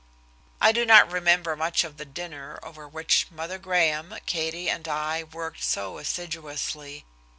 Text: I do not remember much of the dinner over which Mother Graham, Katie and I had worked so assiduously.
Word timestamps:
I 0.59 0.71
do 0.71 0.83
not 0.83 1.11
remember 1.11 1.55
much 1.55 1.83
of 1.83 1.97
the 1.97 2.05
dinner 2.05 2.59
over 2.63 2.87
which 2.87 3.27
Mother 3.29 3.59
Graham, 3.59 4.15
Katie 4.25 4.67
and 4.67 4.87
I 4.87 5.19
had 5.19 5.33
worked 5.35 5.61
so 5.63 5.99
assiduously. 5.99 7.05